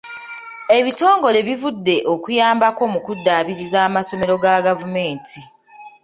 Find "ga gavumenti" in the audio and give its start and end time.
4.43-5.39